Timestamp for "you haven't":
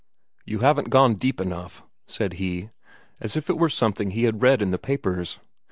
0.45-0.89